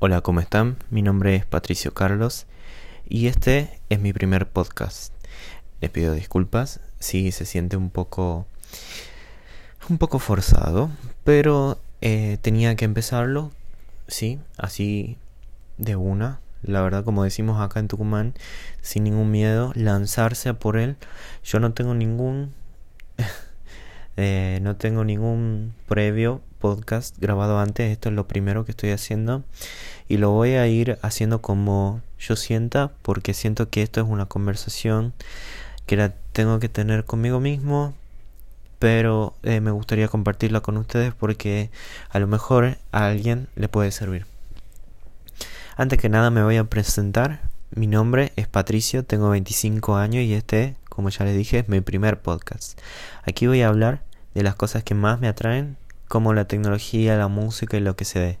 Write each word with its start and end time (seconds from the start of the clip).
Hola, 0.00 0.20
¿cómo 0.20 0.38
están? 0.38 0.76
Mi 0.90 1.02
nombre 1.02 1.34
es 1.34 1.44
Patricio 1.44 1.92
Carlos 1.92 2.46
y 3.08 3.26
este 3.26 3.80
es 3.88 3.98
mi 3.98 4.12
primer 4.12 4.48
podcast. 4.48 5.12
Les 5.80 5.90
pido 5.90 6.12
disculpas 6.12 6.78
si 7.00 7.32
se 7.32 7.44
siente 7.44 7.76
un 7.76 7.90
poco 7.90 8.46
un 9.88 9.98
poco 9.98 10.20
forzado, 10.20 10.88
pero 11.24 11.80
eh, 12.00 12.38
tenía 12.42 12.76
que 12.76 12.84
empezarlo, 12.84 13.50
sí, 14.06 14.38
así 14.56 15.16
de 15.78 15.96
una. 15.96 16.38
La 16.62 16.80
verdad, 16.80 17.02
como 17.02 17.24
decimos 17.24 17.60
acá 17.60 17.80
en 17.80 17.88
Tucumán, 17.88 18.34
sin 18.80 19.02
ningún 19.02 19.32
miedo, 19.32 19.72
lanzarse 19.74 20.48
a 20.48 20.60
por 20.60 20.76
él. 20.76 20.96
Yo 21.42 21.58
no 21.58 21.72
tengo 21.72 21.94
ningún 21.94 22.54
eh, 24.20 24.58
no 24.62 24.74
tengo 24.74 25.04
ningún 25.04 25.74
previo 25.86 26.40
podcast 26.58 27.16
grabado 27.20 27.60
antes. 27.60 27.92
Esto 27.92 28.08
es 28.08 28.16
lo 28.16 28.26
primero 28.26 28.64
que 28.64 28.72
estoy 28.72 28.90
haciendo. 28.90 29.44
Y 30.08 30.16
lo 30.16 30.32
voy 30.32 30.54
a 30.54 30.66
ir 30.66 30.98
haciendo 31.02 31.40
como 31.40 32.02
yo 32.18 32.34
sienta. 32.34 32.90
Porque 33.02 33.32
siento 33.32 33.70
que 33.70 33.80
esto 33.82 34.00
es 34.00 34.08
una 34.08 34.26
conversación 34.26 35.12
que 35.86 35.96
la 35.96 36.14
tengo 36.32 36.58
que 36.58 36.68
tener 36.68 37.04
conmigo 37.04 37.38
mismo. 37.38 37.94
Pero 38.80 39.36
eh, 39.44 39.60
me 39.60 39.70
gustaría 39.70 40.08
compartirla 40.08 40.62
con 40.62 40.78
ustedes 40.78 41.14
porque 41.14 41.70
a 42.10 42.18
lo 42.18 42.26
mejor 42.26 42.76
a 42.90 43.06
alguien 43.06 43.46
le 43.54 43.68
puede 43.68 43.92
servir. 43.92 44.26
Antes 45.76 46.00
que 46.00 46.08
nada 46.08 46.30
me 46.30 46.42
voy 46.42 46.56
a 46.56 46.64
presentar. 46.64 47.40
Mi 47.70 47.86
nombre 47.86 48.32
es 48.34 48.48
Patricio, 48.48 49.04
tengo 49.04 49.28
25 49.30 49.96
años 49.96 50.24
y 50.24 50.32
este, 50.32 50.74
como 50.88 51.10
ya 51.10 51.24
les 51.24 51.36
dije, 51.36 51.58
es 51.58 51.68
mi 51.68 51.82
primer 51.82 52.20
podcast. 52.20 52.80
Aquí 53.24 53.46
voy 53.46 53.60
a 53.60 53.68
hablar 53.68 54.07
de 54.38 54.44
las 54.44 54.54
cosas 54.54 54.84
que 54.84 54.94
más 54.94 55.18
me 55.18 55.26
atraen, 55.26 55.76
como 56.06 56.32
la 56.32 56.46
tecnología, 56.46 57.16
la 57.16 57.26
música 57.26 57.76
y 57.76 57.80
lo 57.80 57.96
que 57.96 58.04
se 58.04 58.20
dé. 58.20 58.38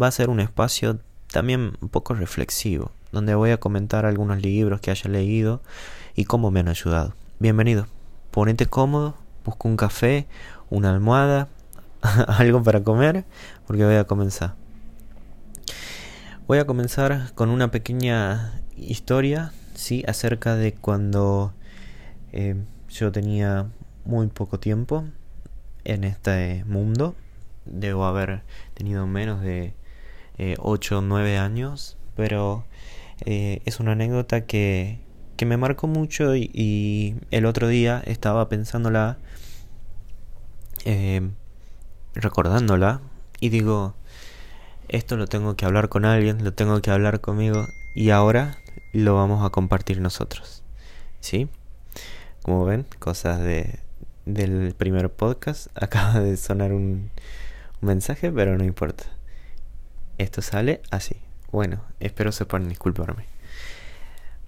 Va 0.00 0.06
a 0.06 0.10
ser 0.10 0.28
un 0.28 0.38
espacio 0.38 1.00
también 1.32 1.78
un 1.80 1.88
poco 1.88 2.12
reflexivo, 2.12 2.92
donde 3.10 3.34
voy 3.34 3.50
a 3.50 3.56
comentar 3.56 4.04
algunos 4.04 4.42
libros 4.42 4.82
que 4.82 4.90
haya 4.90 5.10
leído 5.10 5.62
y 6.14 6.26
cómo 6.26 6.50
me 6.50 6.60
han 6.60 6.68
ayudado. 6.68 7.14
Bienvenido, 7.38 7.86
ponete 8.32 8.66
cómodo, 8.66 9.14
busca 9.46 9.66
un 9.66 9.78
café, 9.78 10.26
una 10.68 10.90
almohada, 10.90 11.48
algo 12.28 12.62
para 12.62 12.84
comer, 12.84 13.24
porque 13.66 13.86
voy 13.86 13.96
a 13.96 14.04
comenzar. 14.04 14.56
Voy 16.46 16.58
a 16.58 16.66
comenzar 16.66 17.32
con 17.34 17.48
una 17.48 17.70
pequeña 17.70 18.60
historia, 18.76 19.52
sí, 19.74 20.04
acerca 20.06 20.54
de 20.54 20.74
cuando 20.74 21.54
eh, 22.32 22.56
yo 22.90 23.10
tenía 23.10 23.68
muy 24.04 24.28
poco 24.28 24.58
tiempo 24.60 25.04
en 25.84 26.04
este 26.04 26.64
mundo. 26.66 27.14
Debo 27.64 28.04
haber 28.04 28.42
tenido 28.74 29.06
menos 29.06 29.40
de 29.40 29.74
8 30.58 30.98
o 30.98 31.00
9 31.00 31.38
años, 31.38 31.96
pero 32.16 32.64
eh, 33.24 33.62
es 33.64 33.80
una 33.80 33.92
anécdota 33.92 34.42
que, 34.46 34.98
que 35.36 35.46
me 35.46 35.56
marcó 35.56 35.86
mucho 35.86 36.36
y, 36.36 37.16
el 37.30 37.46
otro 37.46 37.68
día 37.68 38.02
estaba 38.06 38.48
pensándola, 38.48 39.18
eh, 40.84 41.30
recordándola, 42.14 43.00
y 43.40 43.48
digo, 43.48 43.94
esto 44.88 45.16
lo 45.16 45.26
tengo 45.26 45.56
que 45.56 45.64
hablar 45.64 45.88
con 45.88 46.04
alguien, 46.04 46.44
lo 46.44 46.52
tengo 46.52 46.80
que 46.82 46.90
hablar 46.90 47.20
conmigo, 47.20 47.66
y 47.94 48.10
ahora 48.10 48.58
lo 48.92 49.14
vamos 49.14 49.44
a 49.44 49.50
compartir 49.50 50.00
nosotros. 50.00 50.62
¿Sí? 51.20 51.48
Como 52.42 52.64
ven, 52.64 52.86
cosas 52.98 53.40
de, 53.40 53.80
del 54.26 54.74
primer 54.76 55.10
podcast. 55.10 55.68
Acaba 55.74 56.20
de 56.20 56.36
sonar 56.36 56.72
un, 56.72 57.10
mensaje, 57.80 58.32
pero 58.32 58.56
no 58.56 58.64
importa. 58.64 59.04
Esto 60.18 60.42
sale 60.42 60.80
así. 60.90 61.16
Bueno, 61.52 61.82
espero 62.00 62.32
sepan 62.32 62.68
disculparme. 62.68 63.26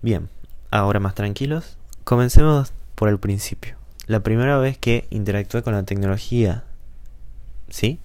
Bien, 0.03 0.29
ahora 0.71 1.01
más 1.01 1.15
tranquilos, 1.15 1.79
comencemos 2.05 2.73
por 2.95 3.09
el 3.09 3.19
principio. 3.19 3.77
La 4.07 4.21
primera 4.21 4.59
vez 4.59 4.79
que 4.79 5.07
interactué 5.11 5.63
con 5.63 5.75
la 5.75 5.83
tecnología, 5.83 6.65
¿sí? 7.69 8.01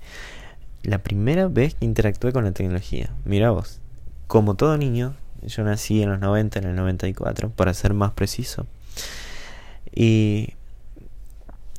La 0.83 0.99
primera 0.99 1.47
vez 1.47 1.75
que 1.75 1.85
interactué 1.85 2.33
con 2.33 2.43
la 2.43 2.51
tecnología. 2.51 3.11
Mira 3.23 3.51
vos, 3.51 3.79
como 4.27 4.55
todo 4.55 4.77
niño, 4.77 5.15
yo 5.43 5.63
nací 5.63 6.01
en 6.01 6.09
los 6.09 6.19
90, 6.19 6.59
en 6.59 6.65
el 6.65 6.75
94, 6.75 7.51
para 7.51 7.73
ser 7.73 7.93
más 7.93 8.11
preciso. 8.11 8.65
Y 9.93 10.53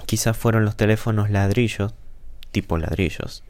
quizás 0.06 0.36
fueron 0.36 0.64
los 0.64 0.76
teléfonos 0.76 1.30
ladrillos, 1.30 1.94
tipo 2.50 2.78
ladrillos, 2.78 3.44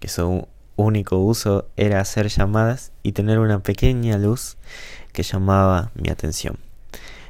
que 0.00 0.08
su 0.08 0.46
único 0.76 1.18
uso 1.18 1.68
era 1.76 2.00
hacer 2.00 2.28
llamadas 2.28 2.92
y 3.02 3.12
tener 3.12 3.38
una 3.38 3.60
pequeña 3.62 4.18
luz 4.18 4.56
que 5.12 5.22
llamaba 5.22 5.90
mi 5.94 6.08
atención. 6.08 6.58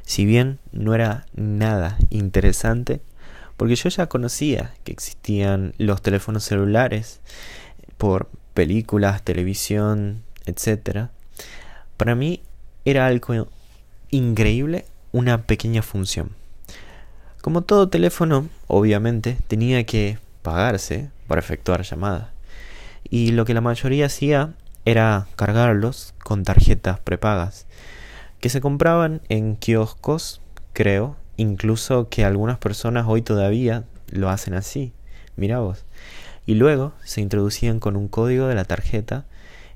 Si 0.02 0.25
bien 0.25 0.58
no 0.72 0.94
era 0.94 1.26
nada 1.34 1.98
interesante, 2.10 3.00
porque 3.56 3.76
yo 3.76 3.88
ya 3.88 4.08
conocía 4.08 4.75
que 4.84 4.92
existían 4.92 5.75
los 5.78 6.02
teléfonos 6.02 6.44
celulares 6.44 7.20
por 7.98 8.28
películas, 8.54 9.22
televisión, 9.22 10.22
etc. 10.47 11.08
Para 11.97 12.14
mí 12.14 12.42
era 12.84 13.06
algo 13.06 13.48
increíble 14.10 14.84
una 15.12 15.42
pequeña 15.42 15.82
función. 15.82 16.41
Como 17.42 17.62
todo 17.62 17.88
teléfono, 17.88 18.48
obviamente, 18.69 19.36
tenía 19.48 19.84
que 19.84 20.16
pagarse 20.42 21.10
para 21.26 21.41
efectuar 21.41 21.82
llamadas. 21.82 22.28
Y 23.10 23.32
lo 23.32 23.44
que 23.44 23.53
la 23.53 23.60
mayoría 23.60 24.06
hacía 24.06 24.54
era 24.84 25.26
cargarlos 25.34 26.14
con 26.22 26.44
tarjetas 26.44 27.00
prepagas, 27.00 27.66
que 28.38 28.48
se 28.48 28.60
compraban 28.60 29.22
en 29.28 29.56
kioscos, 29.56 30.41
creo, 30.72 31.16
incluso 31.36 32.08
que 32.08 32.25
algunas 32.25 32.58
personas 32.58 33.06
hoy 33.08 33.22
todavía 33.22 33.82
lo 34.08 34.31
hacen 34.31 34.54
así. 34.54 34.92
Mira 35.34 35.58
vos. 35.58 35.84
Y 36.47 36.54
luego 36.54 36.92
se 37.02 37.22
introducían 37.22 37.81
con 37.81 37.97
un 37.97 38.06
código 38.06 38.47
de 38.47 38.54
la 38.54 38.66
tarjeta 38.66 39.26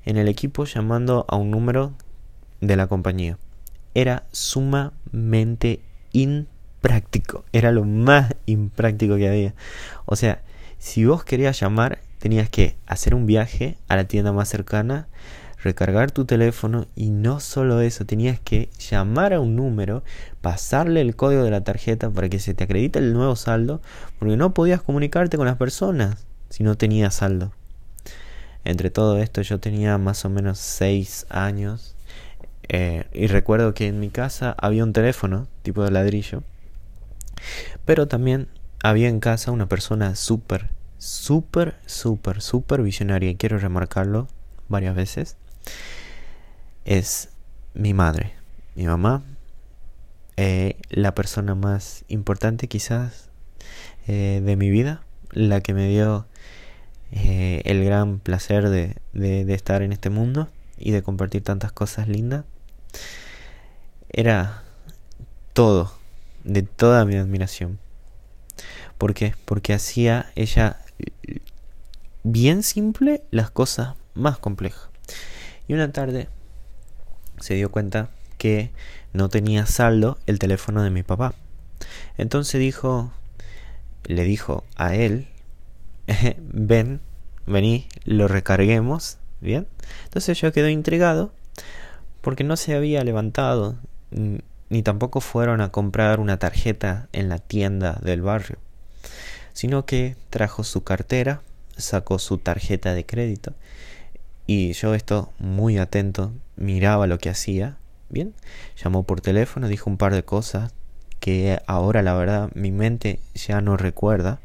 en 0.05 0.15
el 0.15 0.29
equipo 0.29 0.63
llamando 0.63 1.25
a 1.27 1.35
un 1.35 1.51
número 1.51 1.91
de 2.61 2.77
la 2.77 2.87
compañía. 2.87 3.37
Era 3.93 4.23
sumamente 4.31 5.81
in 6.13 6.47
práctico, 6.87 7.43
era 7.51 7.73
lo 7.73 7.83
más 7.83 8.33
impráctico 8.45 9.17
que 9.17 9.27
había. 9.27 9.53
O 10.05 10.15
sea, 10.15 10.41
si 10.79 11.03
vos 11.03 11.25
querías 11.25 11.59
llamar, 11.59 11.99
tenías 12.19 12.49
que 12.49 12.77
hacer 12.85 13.13
un 13.13 13.25
viaje 13.25 13.75
a 13.89 13.97
la 13.97 14.05
tienda 14.05 14.31
más 14.31 14.47
cercana, 14.47 15.07
recargar 15.61 16.11
tu 16.11 16.23
teléfono 16.23 16.87
y 16.95 17.09
no 17.09 17.41
solo 17.41 17.81
eso, 17.81 18.05
tenías 18.05 18.39
que 18.39 18.69
llamar 18.79 19.33
a 19.33 19.41
un 19.41 19.57
número, 19.57 20.01
pasarle 20.39 21.01
el 21.01 21.17
código 21.17 21.43
de 21.43 21.51
la 21.51 21.65
tarjeta 21.65 22.09
para 22.09 22.29
que 22.29 22.39
se 22.39 22.53
te 22.53 22.63
acredite 22.63 22.99
el 22.99 23.11
nuevo 23.11 23.35
saldo, 23.35 23.81
porque 24.17 24.37
no 24.37 24.53
podías 24.53 24.81
comunicarte 24.81 25.35
con 25.35 25.45
las 25.45 25.57
personas 25.57 26.25
si 26.47 26.63
no 26.63 26.77
tenías 26.77 27.15
saldo. 27.15 27.51
Entre 28.63 28.91
todo 28.91 29.17
esto 29.17 29.41
yo 29.41 29.59
tenía 29.59 29.97
más 29.97 30.23
o 30.23 30.29
menos 30.29 30.57
6 30.59 31.25
años 31.29 31.97
eh, 32.69 33.03
y 33.11 33.27
recuerdo 33.27 33.73
que 33.73 33.87
en 33.87 33.99
mi 33.99 34.09
casa 34.09 34.55
había 34.57 34.85
un 34.85 34.93
teléfono 34.93 35.49
tipo 35.63 35.83
de 35.83 35.91
ladrillo 35.91 36.43
pero 37.85 38.07
también 38.07 38.47
había 38.83 39.09
en 39.09 39.19
casa 39.19 39.51
una 39.51 39.67
persona 39.67 40.15
súper, 40.15 40.69
súper, 40.97 41.75
súper, 41.85 42.41
súper 42.41 42.81
visionaria, 42.81 43.29
y 43.29 43.35
quiero 43.35 43.57
remarcarlo 43.57 44.27
varias 44.67 44.95
veces. 44.95 45.37
Es 46.85 47.29
mi 47.73 47.93
madre, 47.93 48.33
mi 48.75 48.87
mamá, 48.87 49.23
eh, 50.37 50.77
la 50.89 51.15
persona 51.15 51.55
más 51.55 52.05
importante 52.07 52.67
quizás 52.67 53.29
eh, 54.07 54.41
de 54.43 54.55
mi 54.55 54.69
vida, 54.69 55.01
la 55.31 55.61
que 55.61 55.73
me 55.73 55.87
dio 55.87 56.25
eh, 57.11 57.61
el 57.65 57.83
gran 57.83 58.19
placer 58.19 58.69
de, 58.69 58.95
de 59.13 59.53
estar 59.53 59.81
en 59.81 59.91
este 59.91 60.09
mundo 60.09 60.47
y 60.77 60.91
de 60.91 61.01
compartir 61.01 61.43
tantas 61.43 61.71
cosas 61.71 62.07
lindas. 62.07 62.45
Era 64.09 64.63
todo 65.53 65.96
de 66.47 66.63
toda 66.63 67.05
mi 67.05 67.15
admiración. 67.15 67.77
¿Por 68.97 69.13
qué? 69.13 69.35
Porque 69.45 69.73
hacía 69.73 70.31
ella 70.35 70.77
bien 72.23 72.63
simple 72.63 73.21
las 73.29 73.51
cosas 73.51 73.95
más 74.15 74.39
complejas. 74.39 74.89
Y 75.67 75.73
una 75.73 75.91
tarde 75.91 76.29
se 77.39 77.53
dio 77.53 77.69
cuenta 77.69 78.09
que 78.37 78.71
no 79.13 79.29
tenía 79.29 79.65
saldo 79.65 80.17
el 80.25 80.39
teléfono 80.39 80.81
de 80.81 80.89
mi 80.89 81.03
papá. 81.03 81.35
Entonces 82.17 82.59
dijo, 82.59 83.11
le 84.05 84.23
dijo 84.23 84.63
a 84.75 84.95
él, 84.95 85.27
ven, 86.37 87.01
vení, 87.45 87.87
lo 88.05 88.27
recarguemos, 88.27 89.17
¿bien? 89.41 89.67
Entonces 90.05 90.39
yo 90.39 90.51
quedó 90.53 90.69
intrigado 90.69 91.33
porque 92.21 92.43
no 92.43 92.55
se 92.55 92.73
había 92.73 93.03
levantado 93.03 93.75
ni 94.69 94.83
tampoco 94.83 95.21
fueron 95.21 95.61
a 95.61 95.71
comprar 95.71 96.19
una 96.19 96.37
tarjeta 96.37 97.07
en 97.13 97.29
la 97.29 97.39
tienda 97.39 97.99
del 98.03 98.21
barrio, 98.21 98.57
sino 99.53 99.85
que 99.85 100.15
trajo 100.29 100.63
su 100.63 100.83
cartera, 100.83 101.41
sacó 101.77 102.19
su 102.19 102.39
tarjeta 102.39 102.93
de 102.93 103.05
crédito 103.05 103.53
Y 104.47 104.73
yo 104.73 104.95
esto 104.95 105.31
muy 105.39 105.77
atento, 105.77 106.33
miraba 106.55 107.07
lo 107.07 107.19
que 107.19 107.29
hacía. 107.29 107.77
Bien, 108.09 108.33
llamó 108.81 109.03
por 109.03 109.19
teléfono, 109.21 109.67
dijo 109.67 109.89
un 109.89 109.97
par 109.97 110.13
de 110.13 110.23
cosas 110.23 110.73
que 111.19 111.59
ahora 111.67 112.01
la 112.03 112.13
verdad 112.13 112.49
mi 112.53 112.71
mente 112.71 113.19
ya 113.35 113.59
no 113.61 113.75
recuerda. 113.75 114.39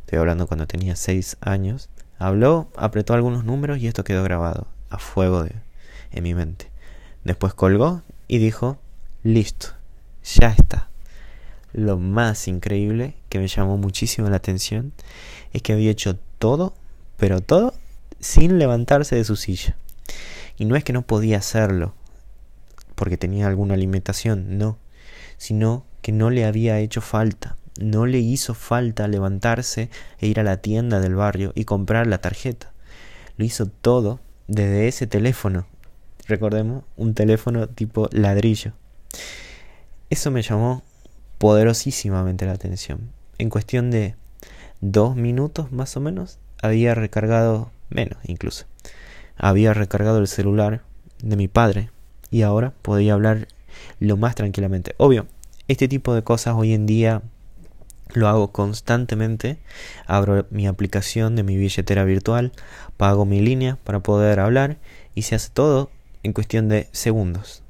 Estoy 0.00 0.18
hablando 0.18 0.46
cuando 0.46 0.66
tenía 0.66 0.96
6 0.96 1.36
años. 1.40 1.90
Habló, 2.18 2.70
apretó 2.76 3.14
algunos 3.14 3.44
números 3.44 3.78
y 3.78 3.88
esto 3.88 4.04
quedó 4.04 4.22
grabado 4.22 4.66
a 4.88 4.98
fuego 4.98 5.44
en 6.10 6.22
mi 6.22 6.34
mente. 6.34 6.70
Después 7.24 7.54
colgó 7.54 8.02
y 8.28 8.38
dijo, 8.38 8.78
listo, 9.22 9.68
ya 10.22 10.48
está. 10.48 10.88
Lo 11.72 11.98
más 11.98 12.48
increíble 12.48 13.14
que 13.28 13.38
me 13.38 13.48
llamó 13.48 13.78
muchísimo 13.78 14.28
la 14.28 14.36
atención 14.36 14.92
es 15.52 15.62
que 15.62 15.72
había 15.72 15.90
hecho 15.90 16.18
todo, 16.38 16.74
pero 17.16 17.40
todo 17.40 17.74
sin 18.20 18.58
levantarse 18.58 19.16
de 19.16 19.24
su 19.24 19.36
silla. 19.36 19.76
Y 20.58 20.64
no 20.64 20.76
es 20.76 20.84
que 20.84 20.92
no 20.92 21.02
podía 21.02 21.38
hacerlo 21.38 21.94
porque 22.94 23.16
tenía 23.16 23.46
alguna 23.46 23.76
limitación, 23.76 24.58
no, 24.58 24.78
sino 25.36 25.84
que 26.02 26.12
no 26.12 26.30
le 26.30 26.44
había 26.44 26.78
hecho 26.78 27.00
falta, 27.00 27.56
no 27.80 28.06
le 28.06 28.18
hizo 28.18 28.54
falta 28.54 29.08
levantarse 29.08 29.90
e 30.18 30.26
ir 30.26 30.38
a 30.38 30.44
la 30.44 30.58
tienda 30.58 31.00
del 31.00 31.14
barrio 31.14 31.52
y 31.54 31.64
comprar 31.64 32.06
la 32.06 32.18
tarjeta. 32.18 32.72
Lo 33.36 33.44
hizo 33.44 33.66
todo 33.66 34.20
desde 34.46 34.88
ese 34.88 35.06
teléfono. 35.06 35.66
Recordemos, 36.28 36.84
un 36.96 37.14
teléfono 37.14 37.68
tipo 37.68 38.08
ladrillo. 38.12 38.72
Eso 40.10 40.30
me 40.30 40.42
llamó 40.42 40.82
poderosísimamente 41.38 42.46
la 42.46 42.52
atención. 42.52 43.10
En 43.38 43.50
cuestión 43.50 43.90
de 43.90 44.14
dos 44.80 45.16
minutos 45.16 45.72
más 45.72 45.96
o 45.96 46.00
menos, 46.00 46.38
había 46.62 46.94
recargado, 46.94 47.70
menos 47.88 48.18
incluso, 48.24 48.66
había 49.36 49.74
recargado 49.74 50.18
el 50.18 50.28
celular 50.28 50.82
de 51.22 51.36
mi 51.36 51.48
padre 51.48 51.90
y 52.30 52.42
ahora 52.42 52.72
podía 52.82 53.14
hablar 53.14 53.48
lo 54.00 54.16
más 54.16 54.34
tranquilamente. 54.34 54.94
Obvio, 54.98 55.26
este 55.68 55.88
tipo 55.88 56.14
de 56.14 56.22
cosas 56.22 56.54
hoy 56.56 56.74
en 56.74 56.86
día 56.86 57.22
lo 58.14 58.28
hago 58.28 58.52
constantemente. 58.52 59.58
Abro 60.06 60.46
mi 60.50 60.66
aplicación 60.66 61.36
de 61.36 61.42
mi 61.42 61.56
billetera 61.56 62.04
virtual, 62.04 62.52
pago 62.96 63.24
mi 63.24 63.40
línea 63.40 63.78
para 63.84 64.00
poder 64.00 64.40
hablar 64.40 64.78
y 65.14 65.22
se 65.22 65.34
hace 65.34 65.50
todo 65.50 65.90
en 66.22 66.32
cuestión 66.32 66.68
de 66.68 66.88
segundos. 66.92 67.61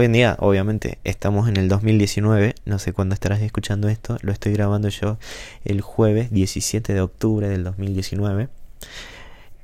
Hoy 0.00 0.06
en 0.06 0.12
día, 0.14 0.36
obviamente, 0.38 0.96
estamos 1.04 1.46
en 1.46 1.58
el 1.58 1.68
2019, 1.68 2.54
no 2.64 2.78
sé 2.78 2.94
cuándo 2.94 3.12
estarás 3.12 3.42
escuchando 3.42 3.90
esto, 3.90 4.16
lo 4.22 4.32
estoy 4.32 4.54
grabando 4.54 4.88
yo 4.88 5.18
el 5.62 5.82
jueves 5.82 6.30
17 6.30 6.94
de 6.94 7.02
octubre 7.02 7.50
del 7.50 7.64
2019. 7.64 8.48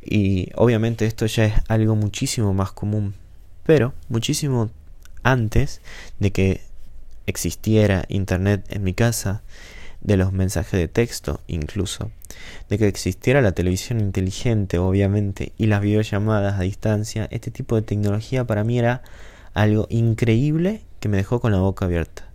Y 0.05 0.51
obviamente 0.55 1.07
esto 1.07 1.25
ya 1.25 1.47
es 1.47 1.55
algo 1.69 1.97
muchísimo 1.97 2.53
más 2.53 2.71
común, 2.71 3.15
pero 3.65 3.95
muchísimo 4.11 4.69
antes 5.23 5.81
de 6.19 6.33
que 6.33 6.61
existiera 7.25 8.05
internet 8.09 8.63
en 8.69 8.85
mi 8.85 8.93
casa, 8.93 9.41
de 10.03 10.19
los 10.19 10.35
mensajes 10.35 10.79
de 10.79 10.89
texto 10.89 11.41
incluso, 11.47 12.11
de 12.69 12.77
que 12.77 12.89
existiera 12.89 13.41
la 13.41 13.53
televisión 13.53 14.01
inteligente 14.01 14.77
obviamente 14.77 15.53
y 15.57 15.65
las 15.65 15.81
videollamadas 15.81 16.61
a 16.61 16.63
distancia, 16.63 17.27
este 17.31 17.51
tipo 17.51 17.75
de 17.75 17.81
tecnología 17.81 18.45
para 18.45 18.65
mí 18.65 18.79
era 18.79 19.03
algo 19.57 19.87
increíble 19.89 20.83
que 21.01 21.09
me 21.09 21.17
dejó 21.17 21.41
con 21.41 21.51
la 21.51 21.59
boca 21.59 21.87
abierta. 21.87 22.29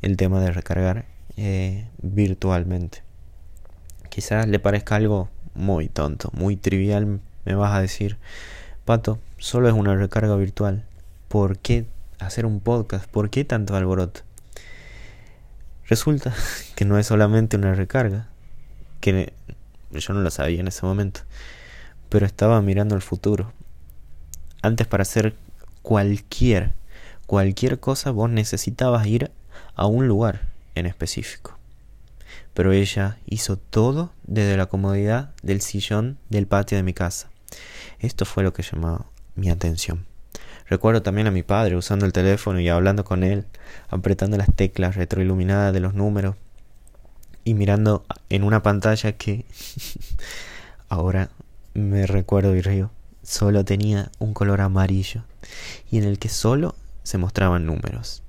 El 0.00 0.16
tema 0.16 0.40
de 0.40 0.52
recargar 0.52 1.06
eh, 1.36 1.88
virtualmente. 2.00 3.02
Quizás 4.10 4.46
le 4.46 4.60
parezca 4.60 4.94
algo 4.94 5.28
muy 5.54 5.88
tonto, 5.88 6.30
muy 6.32 6.56
trivial, 6.56 7.20
me 7.44 7.54
vas 7.56 7.74
a 7.74 7.80
decir, 7.80 8.16
Pato, 8.84 9.18
solo 9.38 9.66
es 9.66 9.74
una 9.74 9.96
recarga 9.96 10.36
virtual. 10.36 10.84
¿Por 11.26 11.58
qué 11.58 11.84
hacer 12.20 12.46
un 12.46 12.60
podcast? 12.60 13.10
¿Por 13.10 13.28
qué 13.28 13.44
tanto 13.44 13.74
alboroto? 13.74 14.20
Resulta 15.88 16.32
que 16.76 16.84
no 16.84 16.96
es 16.96 17.08
solamente 17.08 17.56
una 17.56 17.74
recarga, 17.74 18.28
que 19.00 19.32
yo 19.90 20.14
no 20.14 20.20
lo 20.20 20.30
sabía 20.30 20.60
en 20.60 20.68
ese 20.68 20.86
momento, 20.86 21.22
pero 22.08 22.24
estaba 22.24 22.62
mirando 22.62 22.94
el 22.94 23.02
futuro. 23.02 23.52
Antes 24.62 24.86
para 24.86 25.02
hacer 25.02 25.34
cualquier, 25.84 26.72
cualquier 27.26 27.78
cosa 27.78 28.10
vos 28.10 28.30
necesitabas 28.30 29.06
ir 29.06 29.30
a 29.76 29.86
un 29.86 30.08
lugar 30.08 30.40
en 30.74 30.86
específico. 30.86 31.58
Pero 32.54 32.72
ella 32.72 33.18
hizo 33.26 33.58
todo 33.58 34.10
desde 34.26 34.56
la 34.56 34.66
comodidad 34.66 35.34
del 35.42 35.60
sillón 35.60 36.16
del 36.30 36.46
patio 36.46 36.78
de 36.78 36.82
mi 36.82 36.94
casa. 36.94 37.28
Esto 38.00 38.24
fue 38.24 38.42
lo 38.42 38.54
que 38.54 38.62
llamó 38.62 39.04
mi 39.34 39.50
atención. 39.50 40.06
Recuerdo 40.66 41.02
también 41.02 41.26
a 41.26 41.30
mi 41.30 41.42
padre 41.42 41.76
usando 41.76 42.06
el 42.06 42.14
teléfono 42.14 42.60
y 42.60 42.68
hablando 42.70 43.04
con 43.04 43.22
él, 43.22 43.44
apretando 43.90 44.38
las 44.38 44.48
teclas 44.54 44.96
retroiluminadas 44.96 45.74
de 45.74 45.80
los 45.80 45.92
números 45.92 46.36
y 47.44 47.52
mirando 47.52 48.06
en 48.30 48.42
una 48.42 48.62
pantalla 48.62 49.12
que 49.12 49.44
ahora 50.88 51.28
me 51.74 52.06
recuerdo 52.06 52.56
y 52.56 52.62
río, 52.62 52.90
solo 53.24 53.64
tenía 53.64 54.10
un 54.18 54.34
color 54.34 54.60
amarillo 54.60 55.24
y 55.90 55.98
en 55.98 56.04
el 56.04 56.18
que 56.18 56.28
solo 56.28 56.74
se 57.02 57.18
mostraban 57.18 57.66
números, 57.66 58.22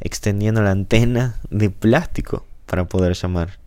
extendiendo 0.00 0.62
la 0.62 0.70
antena 0.70 1.40
de 1.50 1.70
plástico 1.70 2.46
para 2.66 2.84
poder 2.84 3.14
llamar. 3.14 3.58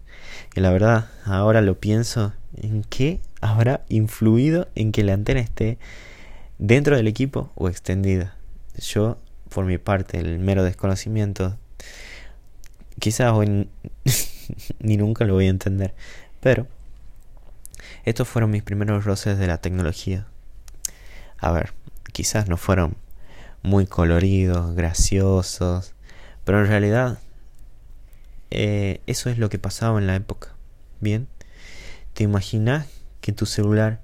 Y 0.55 0.61
la 0.61 0.71
verdad, 0.71 1.09
ahora 1.25 1.61
lo 1.61 1.79
pienso, 1.79 2.33
¿en 2.55 2.83
qué 2.83 3.19
habrá 3.43 3.83
influido 3.89 4.67
en 4.75 4.91
que 4.91 5.03
la 5.03 5.13
antena 5.13 5.41
esté 5.41 5.77
dentro 6.57 6.95
del 6.95 7.07
equipo 7.07 7.51
o 7.55 7.67
extendida. 7.67 8.35
Yo, 8.77 9.17
por 9.49 9.65
mi 9.65 9.77
parte, 9.77 10.17
el 10.17 10.39
mero 10.39 10.63
desconocimiento, 10.63 11.57
quizás 12.99 13.33
hoy 13.33 13.69
ni 14.79 14.97
nunca 14.97 15.25
lo 15.25 15.33
voy 15.33 15.47
a 15.47 15.49
entender, 15.49 15.93
pero 16.39 16.67
estos 18.05 18.27
fueron 18.27 18.51
mis 18.51 18.63
primeros 18.63 19.03
roces 19.03 19.37
de 19.37 19.47
la 19.47 19.57
tecnología. 19.57 20.25
A 21.43 21.51
ver, 21.51 21.73
quizás 22.13 22.47
no 22.47 22.55
fueron 22.55 22.95
muy 23.63 23.85
coloridos, 23.85 24.75
graciosos, 24.75 25.93
pero 26.45 26.61
en 26.61 26.67
realidad 26.67 27.19
eh, 28.49 29.01
eso 29.07 29.29
es 29.29 29.37
lo 29.37 29.49
que 29.49 29.59
pasaba 29.59 29.99
en 29.99 30.07
la 30.07 30.15
época. 30.15 30.53
Bien, 31.01 31.27
¿te 32.13 32.23
imaginas 32.23 32.87
que 33.19 33.33
tu 33.33 33.45
celular 33.45 33.99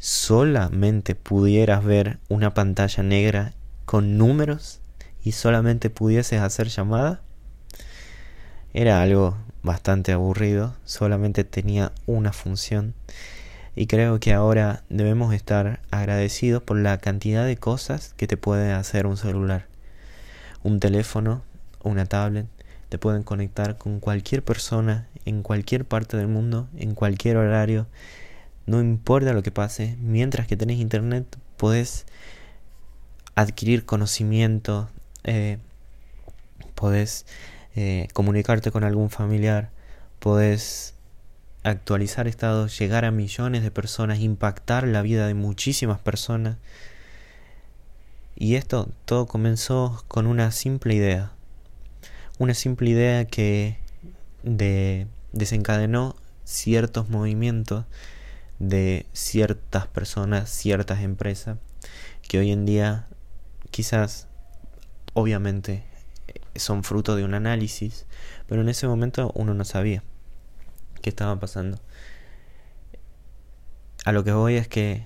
solamente 0.00 1.14
pudieras 1.14 1.84
ver 1.84 2.18
una 2.28 2.54
pantalla 2.54 3.04
negra 3.04 3.52
con 3.84 4.18
números 4.18 4.80
y 5.22 5.30
solamente 5.30 5.90
pudieses 5.90 6.40
hacer 6.40 6.70
llamada, 6.70 7.20
era 8.72 9.00
algo 9.00 9.36
bastante 9.62 10.10
aburrido, 10.10 10.74
solamente 10.84 11.44
tenía 11.44 11.92
una 12.06 12.32
función 12.32 12.94
y 13.76 13.86
creo 13.86 14.20
que 14.20 14.32
ahora 14.32 14.84
debemos 14.88 15.34
estar 15.34 15.80
agradecidos 15.90 16.62
por 16.62 16.78
la 16.78 16.98
cantidad 16.98 17.44
de 17.44 17.56
cosas 17.56 18.14
que 18.16 18.26
te 18.26 18.36
puede 18.36 18.72
hacer 18.72 19.06
un 19.06 19.16
celular. 19.16 19.66
Un 20.62 20.80
teléfono, 20.80 21.42
una 21.82 22.06
tablet, 22.06 22.46
te 22.88 22.98
pueden 22.98 23.22
conectar 23.22 23.76
con 23.76 24.00
cualquier 24.00 24.42
persona 24.42 25.08
en 25.24 25.42
cualquier 25.42 25.84
parte 25.84 26.16
del 26.16 26.28
mundo, 26.28 26.68
en 26.76 26.94
cualquier 26.94 27.36
horario 27.36 27.86
no 28.66 28.80
importa 28.80 29.32
lo 29.32 29.42
que 29.42 29.50
pase, 29.50 29.96
mientras 30.00 30.46
que 30.46 30.56
tenés 30.56 30.78
internet 30.78 31.26
podés 31.56 32.06
adquirir 33.34 33.84
conocimiento, 33.84 34.88
eh, 35.24 35.58
podés 36.74 37.26
eh, 37.76 38.08
comunicarte 38.14 38.70
con 38.70 38.84
algún 38.84 39.10
familiar, 39.10 39.70
podés 40.18 40.93
actualizar 41.64 42.28
estados, 42.28 42.78
llegar 42.78 43.04
a 43.04 43.10
millones 43.10 43.62
de 43.62 43.70
personas, 43.70 44.20
impactar 44.20 44.86
la 44.86 45.02
vida 45.02 45.26
de 45.26 45.34
muchísimas 45.34 45.98
personas. 45.98 46.58
Y 48.36 48.56
esto 48.56 48.90
todo 49.06 49.26
comenzó 49.26 50.04
con 50.06 50.26
una 50.26 50.52
simple 50.52 50.94
idea. 50.94 51.32
Una 52.38 52.54
simple 52.54 52.90
idea 52.90 53.24
que 53.24 53.78
de, 54.42 55.06
desencadenó 55.32 56.16
ciertos 56.44 57.08
movimientos 57.08 57.86
de 58.58 59.06
ciertas 59.12 59.86
personas, 59.86 60.50
ciertas 60.50 61.00
empresas, 61.00 61.58
que 62.28 62.38
hoy 62.38 62.52
en 62.52 62.66
día 62.66 63.06
quizás, 63.70 64.28
obviamente, 65.14 65.82
son 66.56 66.84
fruto 66.84 67.16
de 67.16 67.24
un 67.24 67.34
análisis, 67.34 68.04
pero 68.48 68.60
en 68.60 68.68
ese 68.68 68.86
momento 68.86 69.32
uno 69.34 69.54
no 69.54 69.64
sabía 69.64 70.02
qué 71.04 71.10
estaba 71.10 71.38
pasando. 71.38 71.78
A 74.06 74.12
lo 74.12 74.24
que 74.24 74.32
voy 74.32 74.56
es 74.56 74.68
que 74.68 75.04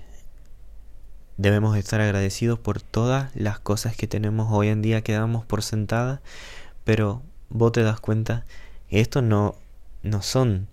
debemos 1.35 1.75
estar 1.75 1.99
agradecidos 1.99 2.57
por 2.57 2.81
todas 2.81 3.35
las 3.35 3.59
cosas 3.59 3.97
que 3.97 4.07
tenemos 4.07 4.47
hoy 4.49 4.69
en 4.69 4.81
día 4.81 5.01
que 5.01 5.11
damos 5.11 5.43
por 5.43 5.61
sentadas, 5.61 6.21
pero 6.85 7.21
vos 7.49 7.73
te 7.73 7.83
das 7.83 7.99
cuenta 7.99 8.45
que 8.89 9.01
esto 9.01 9.21
no, 9.21 9.55
no 10.01 10.21
son 10.21 10.69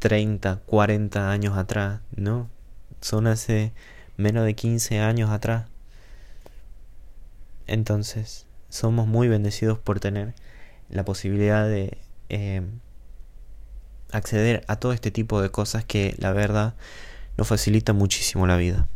30, 0.00 0.56
40 0.66 1.30
años 1.30 1.56
atrás, 1.56 2.00
¿no? 2.16 2.50
Son 3.00 3.28
hace 3.28 3.72
menos 4.16 4.44
de 4.44 4.54
15 4.54 4.98
años 4.98 5.30
atrás. 5.30 5.66
Entonces, 7.68 8.46
somos 8.70 9.06
muy 9.06 9.28
bendecidos 9.28 9.78
por 9.78 10.00
tener 10.00 10.34
la 10.90 11.04
posibilidad 11.04 11.64
de 11.68 11.96
eh, 12.28 12.62
acceder 14.14 14.64
a 14.68 14.76
todo 14.76 14.92
este 14.92 15.10
tipo 15.10 15.42
de 15.42 15.50
cosas 15.50 15.84
que 15.84 16.14
la 16.18 16.32
verdad 16.32 16.74
nos 17.36 17.48
facilita 17.48 17.92
muchísimo 17.92 18.46
la 18.46 18.56
vida. 18.56 18.86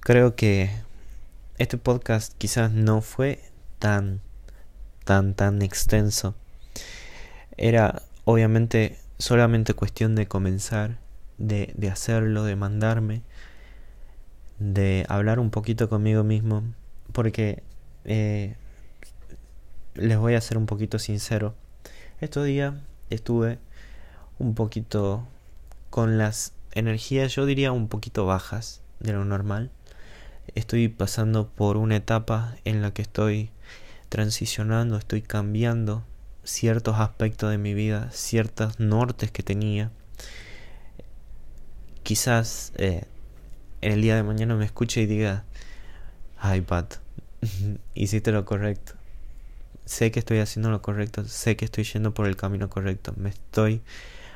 Creo 0.00 0.36
que 0.36 0.70
este 1.58 1.78
podcast 1.78 2.32
quizás 2.38 2.70
no 2.70 3.00
fue 3.00 3.40
tan, 3.78 4.20
tan, 5.04 5.34
tan 5.34 5.62
extenso. 5.62 6.34
Era 7.56 8.02
obviamente 8.24 8.98
solamente 9.18 9.74
cuestión 9.74 10.14
de 10.14 10.26
comenzar, 10.26 10.98
de, 11.38 11.72
de 11.76 11.90
hacerlo, 11.90 12.44
de 12.44 12.56
mandarme, 12.56 13.22
de 14.58 15.04
hablar 15.08 15.40
un 15.40 15.50
poquito 15.50 15.88
conmigo 15.88 16.22
mismo, 16.22 16.62
porque 17.12 17.62
eh, 18.04 18.54
les 19.94 20.18
voy 20.18 20.34
a 20.34 20.40
ser 20.40 20.58
un 20.58 20.66
poquito 20.66 20.98
sincero. 20.98 21.54
Estos 22.18 22.46
días 22.46 22.72
estuve 23.10 23.58
un 24.38 24.54
poquito 24.54 25.28
con 25.90 26.16
las 26.16 26.54
energías, 26.72 27.34
yo 27.34 27.44
diría 27.44 27.72
un 27.72 27.88
poquito 27.88 28.24
bajas 28.24 28.80
de 29.00 29.12
lo 29.12 29.26
normal. 29.26 29.70
Estoy 30.54 30.88
pasando 30.88 31.50
por 31.50 31.76
una 31.76 31.96
etapa 31.96 32.56
en 32.64 32.80
la 32.80 32.92
que 32.92 33.02
estoy 33.02 33.50
transicionando, 34.08 34.96
estoy 34.96 35.20
cambiando 35.20 36.04
ciertos 36.42 36.96
aspectos 37.00 37.50
de 37.50 37.58
mi 37.58 37.74
vida, 37.74 38.10
ciertos 38.12 38.80
nortes 38.80 39.30
que 39.30 39.42
tenía. 39.42 39.90
Quizás 42.02 42.72
eh, 42.76 43.04
en 43.82 43.92
el 43.92 44.00
día 44.00 44.16
de 44.16 44.22
mañana 44.22 44.54
me 44.54 44.64
escuche 44.64 45.02
y 45.02 45.06
diga, 45.06 45.44
ay 46.38 46.62
Pat, 46.62 46.94
hiciste 47.94 48.32
lo 48.32 48.46
correcto. 48.46 48.94
Sé 49.86 50.10
que 50.10 50.18
estoy 50.18 50.40
haciendo 50.40 50.70
lo 50.70 50.82
correcto, 50.82 51.24
sé 51.24 51.56
que 51.56 51.64
estoy 51.64 51.84
yendo 51.84 52.12
por 52.12 52.26
el 52.26 52.36
camino 52.36 52.68
correcto, 52.68 53.14
me 53.16 53.30
estoy 53.30 53.82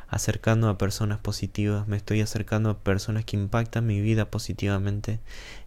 acercando 0.07 0.69
a 0.69 0.79
personas 0.79 1.19
positivas, 1.19 1.89
me 1.89 1.97
estoy 1.97 2.21
acercando 2.21 2.71
a 2.71 2.79
personas 2.79 3.25
que 3.25 3.37
impactan 3.37 3.85
mi 3.85 4.01
vida 4.01 4.31
positivamente 4.31 5.19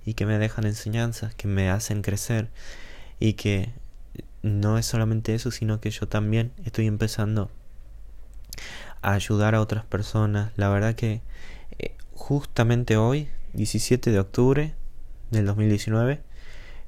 y 0.06 0.13
que 0.13 0.25
me 0.25 0.38
dejan 0.38 0.66
enseñanzas, 0.66 1.36
que 1.36 1.48
me 1.48 1.70
hacen 1.70 2.02
crecer 2.02 2.50
y 3.20 3.34
que 3.34 3.72
no 4.42 4.78
es 4.78 4.86
solamente 4.86 5.36
eso, 5.36 5.52
sino 5.52 5.82
que 5.82 5.92
yo 5.92 6.08
también 6.08 6.52
estoy 6.66 6.88
empezando 6.88 7.52
a 9.02 9.13
ayudar 9.13 9.54
a 9.54 9.62
otras 9.62 9.84
personas. 9.84 10.52
La 10.56 10.70
verdad 10.70 10.96
que 10.96 11.22
eh, 11.80 11.96
justamente 12.13 12.98
hoy, 12.98 13.30
17 13.54 14.12
de 14.12 14.20
octubre 14.20 14.75
del 15.32 15.46
2019, 15.46 16.22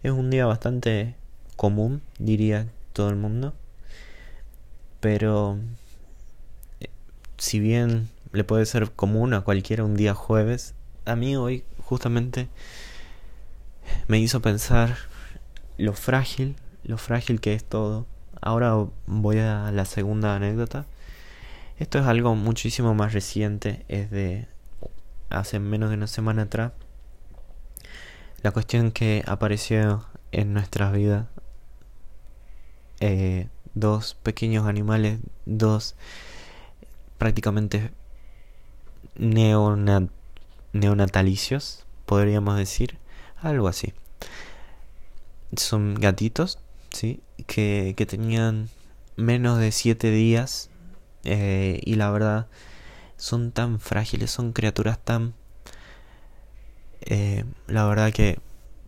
es 0.03 0.11
un 0.11 0.29
día 0.29 0.45
bastante 0.45 1.15
común, 1.55 2.01
diría 2.19 2.67
todo 2.95 3.09
el 3.09 3.15
mundo. 3.15 3.53
Pero 4.99 5.59
eh, 6.79 6.89
si 7.37 7.59
bien 7.59 8.09
le 8.31 8.43
puede 8.43 8.65
ser 8.65 8.91
común 8.91 9.35
a 9.35 9.41
cualquiera 9.41 9.83
un 9.83 9.95
día 9.95 10.15
jueves, 10.15 10.73
a 11.05 11.15
mí 11.15 11.35
hoy 11.35 11.63
justamente 11.77 12.49
me 14.07 14.17
hizo 14.17 14.41
pensar 14.41 14.97
lo 15.77 15.93
frágil 15.93 16.55
lo 16.85 16.97
frágil 16.97 17.41
que 17.41 17.53
es 17.53 17.63
todo. 17.63 18.05
Ahora 18.41 18.75
voy 19.07 19.39
a 19.39 19.71
la 19.71 19.85
segunda 19.85 20.35
anécdota. 20.35 20.85
Esto 21.77 21.99
es 21.99 22.05
algo 22.05 22.35
muchísimo 22.35 22.93
más 22.93 23.13
reciente, 23.13 23.85
es 23.87 24.09
de 24.11 24.47
hace 25.29 25.59
menos 25.59 25.89
de 25.89 25.97
una 25.97 26.07
semana 26.07 26.43
atrás. 26.43 26.71
La 28.43 28.51
cuestión 28.51 28.91
que 28.91 29.23
apareció 29.25 30.05
en 30.31 30.53
nuestras 30.53 30.93
vidas, 30.93 31.25
eh, 33.07 33.49
dos 33.75 34.15
pequeños 34.15 34.65
animales, 34.65 35.19
dos 35.45 35.95
prácticamente 37.19 37.91
neonatalicios, 40.73 41.85
podríamos 42.07 42.57
decir, 42.57 42.97
algo 43.41 43.67
así. 43.67 43.93
Son 45.55 45.93
gatitos 45.93 46.57
¿sí? 46.91 47.21
Que, 47.45 47.93
que 47.95 48.05
tenían 48.07 48.69
menos 49.17 49.59
de 49.59 49.71
siete 49.71 50.09
días 50.09 50.69
eh, 51.23 51.79
y 51.83 51.95
la 51.95 52.09
verdad 52.09 52.47
son 53.17 53.51
tan 53.51 53.79
frágiles, 53.79 54.31
son 54.31 54.51
criaturas 54.51 54.97
tan, 54.97 55.33
eh, 57.01 57.45
la 57.67 57.85
verdad 57.85 58.11
que 58.11 58.39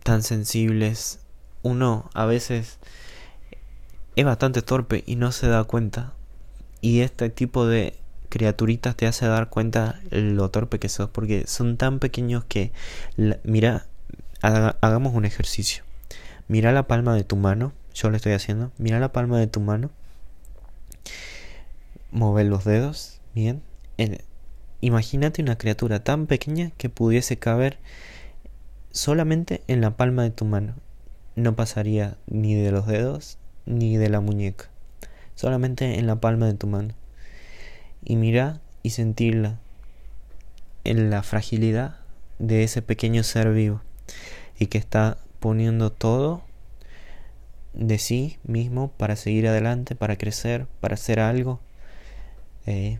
tan 0.02 0.22
sensibles. 0.22 1.20
Uno 1.62 2.10
a 2.14 2.24
veces 2.24 2.78
es 4.20 4.26
bastante 4.26 4.62
torpe 4.62 5.04
y 5.06 5.16
no 5.16 5.32
se 5.32 5.48
da 5.48 5.64
cuenta. 5.64 6.12
Y 6.80 7.00
este 7.00 7.30
tipo 7.30 7.66
de 7.66 7.94
criaturitas 8.28 8.96
te 8.96 9.06
hace 9.06 9.26
dar 9.26 9.48
cuenta 9.48 10.00
lo 10.10 10.50
torpe 10.50 10.78
que 10.78 10.88
sos 10.88 11.08
porque 11.10 11.46
son 11.46 11.76
tan 11.76 11.98
pequeños 11.98 12.44
que 12.44 12.72
mira 13.42 13.86
hagamos 14.42 15.14
un 15.14 15.24
ejercicio 15.24 15.82
mira 16.46 16.70
la 16.72 16.86
palma 16.86 17.14
de 17.14 17.24
tu 17.24 17.36
mano 17.36 17.72
yo 17.98 18.10
lo 18.10 18.16
estoy 18.16 18.32
haciendo. 18.32 18.70
Mira 18.78 19.00
la 19.00 19.10
palma 19.10 19.40
de 19.40 19.48
tu 19.48 19.58
mano. 19.58 19.90
Mover 22.12 22.46
los 22.46 22.64
dedos. 22.64 23.20
Bien. 23.34 23.62
imagínate 24.80 25.42
una 25.42 25.58
criatura 25.58 26.04
tan 26.04 26.26
pequeña 26.26 26.70
que 26.76 26.88
pudiese 26.88 27.38
caber 27.38 27.78
solamente 28.92 29.62
en 29.66 29.80
la 29.80 29.96
palma 29.96 30.22
de 30.22 30.30
tu 30.30 30.44
mano. 30.44 30.74
No 31.34 31.56
pasaría 31.56 32.16
ni 32.28 32.54
de 32.54 32.70
los 32.70 32.86
dedos 32.86 33.38
ni 33.68 33.96
de 33.96 34.08
la 34.08 34.20
muñeca. 34.20 34.68
Solamente 35.34 35.98
en 35.98 36.06
la 36.06 36.16
palma 36.16 36.46
de 36.46 36.54
tu 36.54 36.66
mano. 36.66 36.94
Y 38.02 38.16
mira 38.16 38.60
y 38.82 38.90
sentirla 38.90 39.58
en 40.84 41.10
la 41.10 41.22
fragilidad 41.22 41.96
de 42.38 42.64
ese 42.64 42.82
pequeño 42.82 43.22
ser 43.22 43.52
vivo 43.52 43.82
y 44.58 44.66
que 44.66 44.78
está 44.78 45.18
poniendo 45.38 45.92
todo 45.92 46.42
de 47.74 47.98
sí 47.98 48.38
mismo 48.42 48.90
para 48.90 49.14
seguir 49.16 49.46
adelante, 49.46 49.94
para 49.94 50.16
crecer, 50.16 50.66
para 50.80 50.94
hacer 50.94 51.20
algo. 51.20 51.60
Eh, 52.66 52.98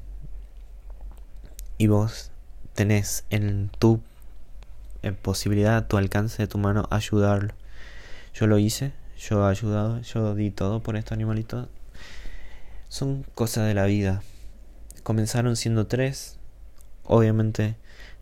y 1.78 1.86
vos 1.86 2.30
tenés 2.74 3.24
en 3.30 3.70
tu 3.78 4.00
en 5.02 5.14
posibilidad, 5.14 5.76
a 5.76 5.88
tu 5.88 5.96
alcance 5.96 6.42
de 6.42 6.48
tu 6.48 6.58
mano, 6.58 6.86
ayudarlo. 6.90 7.54
Yo 8.34 8.46
lo 8.46 8.58
hice, 8.58 8.92
yo 9.18 9.44
he 9.44 9.50
ayudado, 9.50 10.00
yo 10.00 10.34
di 10.34 10.50
todo 10.50 10.80
por 10.80 10.96
estos 10.96 11.12
animalitos. 11.12 11.68
Son 12.88 13.24
cosas 13.34 13.66
de 13.66 13.74
la 13.74 13.84
vida. 13.84 14.22
Comenzaron 15.02 15.56
siendo 15.56 15.86
tres. 15.86 16.38
Obviamente 17.04 17.76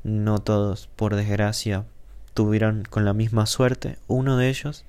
no 0.05 0.39
todos, 0.39 0.89
por 0.97 1.15
desgracia, 1.15 1.85
tuvieron 2.35 2.85
con 2.89 3.05
la 3.05 3.13
misma 3.13 3.47
suerte. 3.47 3.99
Uno 4.07 4.37
de 4.37 4.49
ellos 4.49 4.85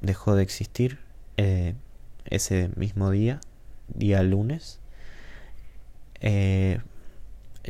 dejó 0.00 0.34
de 0.34 0.42
existir 0.42 0.98
eh, 1.36 1.74
ese 2.24 2.70
mismo 2.76 3.10
día, 3.10 3.40
día 3.88 4.22
lunes. 4.22 4.80
Eh, 6.20 6.80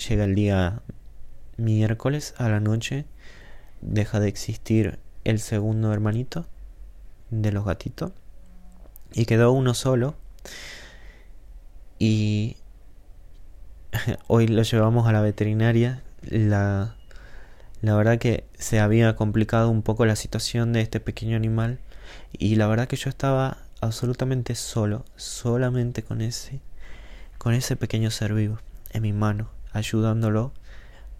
llega 0.09 0.25
el 0.25 0.35
día 0.35 0.81
miércoles 1.57 2.35
a 2.39 2.49
la 2.49 2.61
noche, 2.61 3.05
deja 3.83 4.21
de 4.21 4.29
existir 4.29 4.99
el 5.25 5.39
segundo 5.39 5.93
hermanito 5.93 6.47
de 7.33 7.51
los 7.51 7.65
gatitos. 7.65 8.13
Y 9.13 9.25
quedó 9.27 9.53
uno 9.53 9.75
solo. 9.75 10.15
Y 11.99 12.57
hoy 14.29 14.47
lo 14.47 14.63
llevamos 14.63 15.09
a 15.09 15.13
la 15.13 15.21
veterinaria. 15.21 16.03
La 16.23 16.97
la 17.83 17.97
verdad 17.97 18.19
que 18.19 18.45
se 18.57 18.79
había 18.79 19.17
complicado 19.17 19.69
un 19.69 19.83
poco 19.83 20.07
la 20.07 20.15
situación 20.15 20.73
de 20.73 20.83
este 20.83 21.01
pequeño 21.01 21.37
animal. 21.37 21.81
Y 22.31 22.55
la 22.55 22.69
verdad 22.69 22.87
que 22.87 22.97
yo 22.97 23.11
estaba 23.11 23.59
absolutamente 23.81 24.55
solo, 24.55 25.05
solamente 25.17 26.05
con 26.05 26.21
ese, 26.21 26.61
con 27.39 27.55
ese 27.55 27.75
pequeño 27.75 28.13
ser 28.13 28.35
vivo 28.35 28.59
en 28.93 29.03
mi 29.03 29.13
mano, 29.13 29.51
ayudándolo 29.73 30.53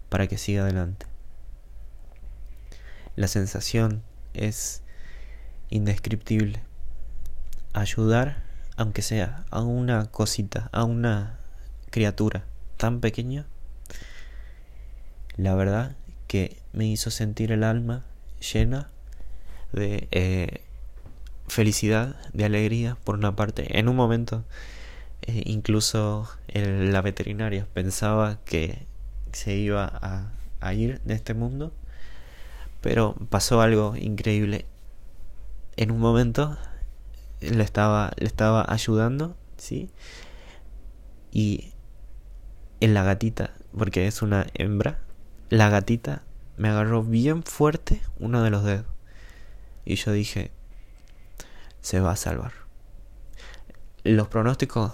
para 0.07 0.27
que 0.27 0.37
siga 0.37 0.63
adelante. 0.63 1.05
La 3.17 3.27
sensación 3.27 4.01
es 4.33 4.82
indescriptible. 5.69 6.61
Ayudar, 7.73 8.43
aunque 8.75 9.01
sea 9.01 9.45
a 9.49 9.61
una 9.61 10.05
cosita, 10.07 10.69
a 10.71 10.83
una 10.83 11.39
criatura 11.89 12.43
tan 12.77 12.99
pequeña, 12.99 13.45
la 15.37 15.55
verdad 15.55 15.95
que 16.27 16.57
me 16.73 16.85
hizo 16.85 17.11
sentir 17.11 17.51
el 17.51 17.63
alma 17.63 18.03
llena 18.39 18.89
de 19.71 20.07
eh, 20.11 20.61
felicidad, 21.47 22.15
de 22.33 22.45
alegría, 22.45 22.97
por 23.03 23.15
una 23.15 23.35
parte. 23.35 23.79
En 23.79 23.89
un 23.89 23.95
momento, 23.95 24.43
eh, 25.23 25.43
incluso 25.45 26.29
la 26.53 27.01
veterinaria 27.01 27.67
pensaba 27.73 28.39
que 28.45 28.85
se 29.31 29.55
iba 29.55 30.29
a 30.59 30.73
ir 30.73 31.01
de 31.01 31.13
este 31.15 31.33
mundo. 31.33 31.73
Pero 32.81 33.15
pasó 33.29 33.61
algo 33.61 33.95
increíble. 33.95 34.65
En 35.75 35.91
un 35.91 35.99
momento 35.99 36.57
le 37.41 37.63
estaba, 37.63 38.11
le 38.17 38.27
estaba 38.27 38.65
ayudando, 38.67 39.35
¿sí? 39.57 39.89
Y 41.31 41.73
en 42.79 42.93
la 42.93 43.03
gatita, 43.03 43.51
porque 43.77 44.07
es 44.07 44.21
una 44.21 44.47
hembra, 44.53 44.99
la 45.49 45.69
gatita 45.69 46.23
me 46.57 46.69
agarró 46.69 47.03
bien 47.03 47.43
fuerte 47.43 48.01
uno 48.19 48.43
de 48.43 48.49
los 48.49 48.63
dedos. 48.63 48.85
Y 49.85 49.95
yo 49.95 50.11
dije, 50.11 50.51
se 51.81 51.99
va 51.99 52.11
a 52.11 52.15
salvar. 52.15 52.53
Los 54.03 54.27
pronósticos 54.27 54.93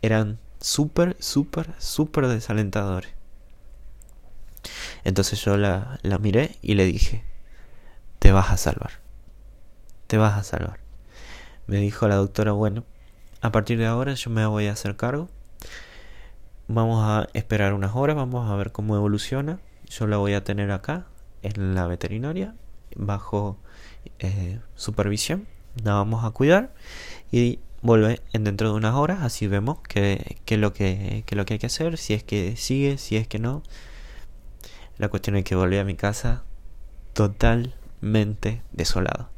eran 0.00 0.38
súper, 0.60 1.16
súper, 1.20 1.74
súper 1.78 2.28
desalentadores. 2.28 3.10
Entonces 5.04 5.44
yo 5.44 5.56
la, 5.56 5.98
la 6.02 6.18
miré 6.18 6.56
y 6.62 6.74
le 6.74 6.84
dije, 6.84 7.24
te 8.18 8.32
vas 8.32 8.50
a 8.50 8.56
salvar. 8.56 9.01
Te 10.12 10.18
vas 10.18 10.36
a 10.36 10.42
salvar. 10.42 10.78
Me 11.66 11.78
dijo 11.78 12.06
la 12.06 12.16
doctora, 12.16 12.52
bueno, 12.52 12.84
a 13.40 13.50
partir 13.50 13.78
de 13.78 13.86
ahora 13.86 14.12
yo 14.12 14.28
me 14.28 14.44
voy 14.44 14.66
a 14.66 14.72
hacer 14.72 14.94
cargo. 14.94 15.30
Vamos 16.68 17.02
a 17.02 17.30
esperar 17.32 17.72
unas 17.72 17.96
horas, 17.96 18.14
vamos 18.14 18.50
a 18.50 18.54
ver 18.56 18.72
cómo 18.72 18.94
evoluciona. 18.94 19.58
Yo 19.88 20.06
la 20.06 20.18
voy 20.18 20.34
a 20.34 20.44
tener 20.44 20.70
acá, 20.70 21.06
en 21.40 21.74
la 21.74 21.86
veterinaria, 21.86 22.54
bajo 22.94 23.56
eh, 24.18 24.60
supervisión. 24.74 25.46
La 25.82 25.94
vamos 25.94 26.26
a 26.26 26.30
cuidar 26.32 26.74
y 27.30 27.60
vuelve 27.80 28.20
en 28.34 28.44
dentro 28.44 28.68
de 28.68 28.76
unas 28.76 28.94
horas, 28.94 29.22
así 29.22 29.46
vemos 29.46 29.78
qué, 29.88 30.36
es 30.46 30.58
lo 30.58 30.74
que, 30.74 31.24
lo 31.30 31.46
que 31.46 31.54
hay 31.54 31.58
que 31.58 31.66
hacer, 31.68 31.96
si 31.96 32.12
es 32.12 32.22
que 32.22 32.56
sigue, 32.56 32.98
si 32.98 33.16
es 33.16 33.26
que 33.26 33.38
no. 33.38 33.62
La 34.98 35.08
cuestión 35.08 35.36
es 35.36 35.44
que 35.44 35.54
volví 35.54 35.78
a 35.78 35.84
mi 35.84 35.94
casa 35.94 36.42
totalmente 37.14 38.60
desolado. 38.72 39.32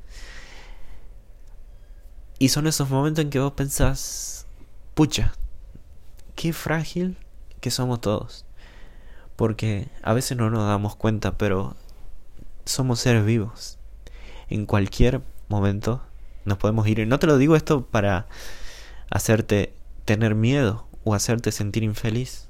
Y 2.39 2.49
son 2.49 2.67
esos 2.67 2.91
momentos 2.91 3.25
en 3.25 3.31
que 3.31 3.39
vos 3.39 3.53
pensás, 3.53 4.47
pucha, 4.95 5.33
qué 6.35 6.53
frágil 6.53 7.17
que 7.61 7.71
somos 7.71 8.01
todos. 8.01 8.45
Porque 9.37 9.89
a 10.03 10.13
veces 10.13 10.37
no 10.37 10.51
nos 10.51 10.67
damos 10.67 10.97
cuenta, 10.97 11.39
pero 11.39 11.77
somos 12.65 13.01
seres 13.01 13.25
vivos. 13.25 13.79
En 14.49 14.67
cualquier 14.67 15.23
momento 15.49 16.03
nos 16.45 16.59
podemos 16.59 16.87
ir. 16.87 16.99
Y 16.99 17.07
no 17.07 17.19
te 17.19 17.27
lo 17.27 17.39
digo 17.39 17.57
esto 17.57 17.87
para 17.87 18.27
hacerte 19.11 19.75
tener 20.05 20.35
miedo 20.35 20.87
o 21.05 21.15
hacerte 21.15 21.53
sentir 21.53 21.83
infeliz. 21.83 22.49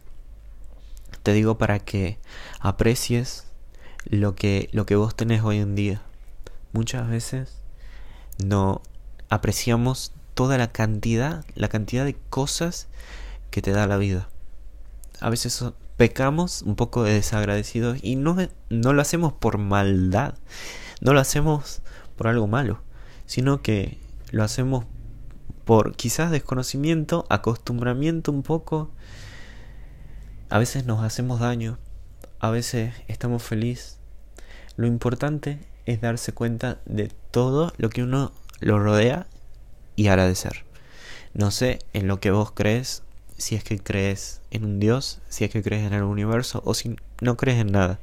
Te 1.22 1.32
digo 1.32 1.56
para 1.58 1.78
que 1.78 2.18
aprecies 2.60 3.46
lo 4.04 4.34
que, 4.34 4.68
lo 4.72 4.86
que 4.86 4.96
vos 4.96 5.14
tenés 5.14 5.42
hoy 5.42 5.58
en 5.58 5.74
día. 5.74 6.02
Muchas 6.72 7.08
veces 7.08 7.56
no 8.44 8.82
apreciamos 9.28 10.12
toda 10.34 10.58
la 10.58 10.72
cantidad, 10.72 11.44
la 11.54 11.68
cantidad 11.68 12.04
de 12.04 12.16
cosas 12.30 12.88
que 13.50 13.62
te 13.62 13.72
da 13.72 13.86
la 13.86 13.96
vida. 13.96 14.28
A 15.20 15.30
veces 15.30 15.64
pecamos 15.96 16.62
un 16.62 16.74
poco 16.74 17.04
de 17.04 17.14
desagradecidos 17.14 17.98
y 18.02 18.16
no, 18.16 18.36
no 18.68 18.92
lo 18.92 19.02
hacemos 19.02 19.32
por 19.32 19.58
maldad, 19.58 20.34
no 21.00 21.12
lo 21.12 21.20
hacemos 21.20 21.82
por 22.16 22.26
algo 22.26 22.46
malo, 22.46 22.80
sino 23.26 23.62
que 23.62 23.98
lo 24.30 24.42
hacemos 24.42 24.84
por 25.64 25.94
quizás 25.96 26.30
desconocimiento, 26.30 27.26
acostumbramiento 27.30 28.32
un 28.32 28.42
poco. 28.42 28.90
A 30.50 30.58
veces 30.58 30.84
nos 30.84 31.02
hacemos 31.02 31.40
daño, 31.40 31.78
a 32.40 32.50
veces 32.50 32.92
estamos 33.08 33.42
felices. 33.42 33.98
Lo 34.76 34.86
importante 34.86 35.60
es 35.86 36.00
darse 36.00 36.32
cuenta 36.32 36.80
de 36.84 37.08
todo 37.30 37.72
lo 37.76 37.90
que 37.90 38.02
uno 38.02 38.32
lo 38.64 38.78
rodea 38.78 39.26
y 39.94 40.08
agradecer. 40.08 40.64
No 41.34 41.50
sé 41.50 41.80
en 41.92 42.08
lo 42.08 42.18
que 42.18 42.30
vos 42.30 42.50
crees, 42.52 43.02
si 43.36 43.56
es 43.56 43.62
que 43.62 43.78
crees 43.78 44.40
en 44.50 44.64
un 44.64 44.80
Dios, 44.80 45.20
si 45.28 45.44
es 45.44 45.50
que 45.50 45.62
crees 45.62 45.86
en 45.86 45.92
el 45.92 46.02
universo 46.02 46.62
o 46.64 46.72
si 46.72 46.96
no 47.20 47.36
crees 47.36 47.60
en 47.60 47.72
nada. 47.72 47.98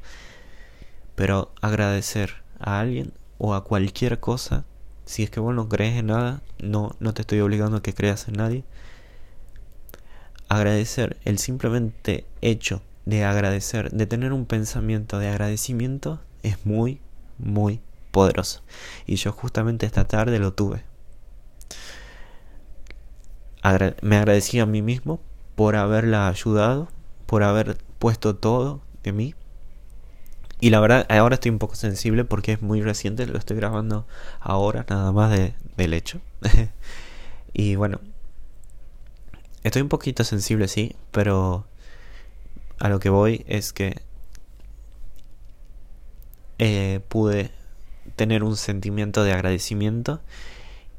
Pero 1.16 1.52
agradecer 1.62 2.36
a 2.60 2.80
alguien 2.80 3.12
o 3.40 3.56
a 3.56 3.64
cualquier 3.64 4.20
cosa, 4.20 4.66
si 5.06 5.24
es 5.24 5.32
que 5.32 5.40
vos 5.40 5.56
no 5.56 5.68
crees 5.68 5.98
en 5.98 6.08
nada, 6.08 6.42
no, 6.60 6.96
no 7.00 7.14
te 7.14 7.22
estoy 7.22 7.40
obligando 7.40 7.78
a 7.78 7.82
que 7.82 7.96
creas 7.96 8.28
en 8.28 8.36
nadie. 8.36 8.64
Agradecer, 10.48 11.18
el 11.26 11.40
simplemente 11.40 12.26
hecho 12.42 12.84
de 13.06 13.24
agradecer, 13.24 13.90
de 13.92 14.06
tener 14.06 14.32
un 14.32 14.46
pensamiento 14.46 15.18
de 15.18 15.30
agradecimiento, 15.30 16.20
es 16.44 16.66
muy, 16.66 17.00
muy 17.40 17.82
poderoso. 18.12 18.62
Y 19.06 19.16
yo 19.16 19.32
justamente 19.32 19.86
esta 19.86 20.06
tarde 20.08 20.40
lo 20.40 20.54
tuve. 20.54 20.84
me 24.02 24.18
agradecí 24.18 24.60
a 24.60 24.66
mí 24.66 24.82
mismo 24.82 25.20
por 25.56 25.76
haberla 25.76 26.28
ayudado, 26.28 26.90
por 27.26 27.44
haber 27.44 27.78
puesto 28.00 28.36
todo 28.36 28.82
de 29.04 29.14
mí. 29.14 29.36
Y 30.60 30.70
la 30.70 30.80
verdad, 30.80 31.08
ahora 31.10 31.36
estoy 31.36 31.50
un 31.52 31.60
poco 31.60 31.76
sensible 31.76 32.24
porque 32.24 32.54
es 32.54 32.62
muy 32.62 32.82
reciente, 32.82 33.26
lo 33.26 33.38
estoy 33.40 33.58
grabando 33.58 34.06
ahora, 34.40 34.86
nada 34.88 35.12
más 35.12 35.32
de, 35.32 35.56
del 35.76 35.94
hecho. 35.94 36.22
y 37.54 37.76
bueno, 37.76 38.00
estoy 39.64 39.82
un 39.82 39.90
poquito 39.90 40.24
sensible, 40.24 40.68
sí, 40.68 40.96
pero 41.12 41.66
a 42.80 42.90
lo 42.90 43.00
que 43.00 43.10
voy 43.10 43.44
es 43.48 43.74
que 43.74 44.02
eh, 46.60 47.00
pude 47.08 47.52
tener 48.22 48.44
un 48.44 48.56
sentimiento 48.56 49.24
de 49.24 49.34
agradecimiento 49.34 50.22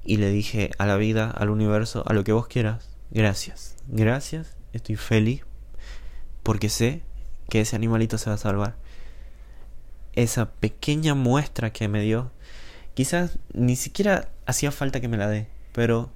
y 0.03 0.17
le 0.17 0.29
dije 0.31 0.73
a 0.79 0.87
la 0.87 0.97
vida, 0.97 1.31
al 1.31 1.51
universo, 1.51 2.03
a 2.05 2.15
lo 2.15 2.25
que 2.25 2.33
vos 2.33 2.49
quieras, 2.49 2.91
gracias, 3.13 3.77
gracias, 3.87 4.57
estoy 4.73 4.97
feliz 4.97 5.45
porque 6.43 6.69
sé 6.69 7.05
que 7.49 7.61
ese 7.61 7.77
animalito 7.77 8.19
se 8.19 8.29
va 8.29 8.35
a 8.35 8.39
salvar. 8.39 8.75
Esa 10.15 10.51
pequeña 10.51 11.15
muestra 11.15 11.73
que 11.73 11.87
me 11.87 12.03
dio, 12.03 12.33
quizás 12.95 13.39
ni 13.53 13.77
siquiera 13.77 14.29
hacía 14.45 14.73
falta 14.73 15.01
que 15.01 15.07
me 15.07 15.17
la 15.17 15.29
dé, 15.29 15.47
pero 15.71 16.11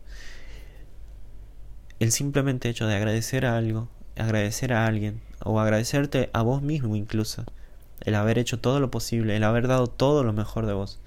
el 2.00 2.10
simplemente 2.10 2.68
hecho 2.68 2.88
de 2.88 2.96
agradecer 2.96 3.46
a 3.46 3.56
algo, 3.56 3.88
agradecer 4.16 4.72
a 4.72 4.86
alguien, 4.86 5.20
o 5.38 5.60
agradecerte 5.60 6.30
a 6.32 6.42
vos 6.42 6.62
mismo 6.62 6.96
incluso, 6.96 7.44
el 8.00 8.14
haber 8.14 8.38
hecho 8.38 8.60
todo 8.60 8.80
lo 8.80 8.90
posible, 8.90 9.36
el 9.36 9.44
haber 9.44 9.68
dado 9.68 9.86
todo 9.86 10.24
lo 10.24 10.32
mejor 10.32 10.66
de 10.66 10.72
vos, 10.72 11.00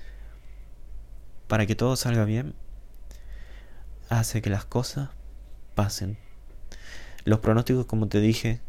para 1.47 1.65
que 1.65 1.75
todo 1.75 1.95
salga 1.95 2.25
bien, 2.25 2.53
hace 4.09 4.41
que 4.41 4.49
las 4.49 4.65
cosas 4.65 5.09
pasen. 5.75 6.17
Los 7.25 7.39
pronósticos, 7.39 7.85
como 7.85 8.07
te 8.07 8.19
dije, 8.19 8.61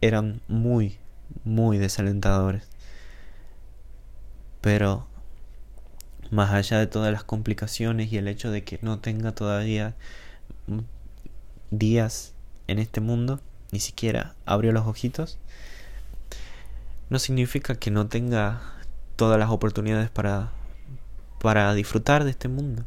eran 0.00 0.40
muy, 0.48 0.98
muy 1.44 1.78
desalentadores. 1.78 2.64
Pero, 4.60 5.06
más 6.30 6.52
allá 6.52 6.78
de 6.78 6.86
todas 6.86 7.12
las 7.12 7.24
complicaciones 7.24 8.12
y 8.12 8.18
el 8.18 8.28
hecho 8.28 8.50
de 8.50 8.64
que 8.64 8.78
no 8.82 8.98
tenga 8.98 9.32
todavía 9.32 9.94
días 11.70 12.34
en 12.66 12.78
este 12.78 13.00
mundo, 13.00 13.40
ni 13.70 13.80
siquiera 13.80 14.34
abrió 14.44 14.72
los 14.72 14.86
ojitos, 14.86 15.38
no 17.08 17.18
significa 17.18 17.76
que 17.76 17.90
no 17.90 18.08
tenga 18.08 18.60
todas 19.16 19.38
las 19.38 19.50
oportunidades 19.50 20.10
para, 20.10 20.52
para 21.40 21.72
disfrutar 21.74 22.24
de 22.24 22.30
este 22.30 22.48
mundo. 22.48 22.84